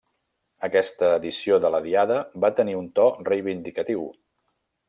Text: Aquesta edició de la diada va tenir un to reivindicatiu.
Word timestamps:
Aquesta 0.67 1.09
edició 1.17 1.59
de 1.67 1.71
la 1.75 1.83
diada 1.87 2.17
va 2.47 2.53
tenir 2.61 2.77
un 2.81 2.91
to 3.01 3.09
reivindicatiu. 3.31 4.11